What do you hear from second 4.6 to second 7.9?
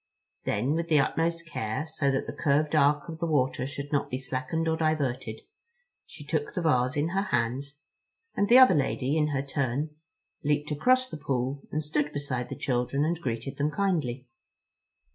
or diverted, she took the vase in her hands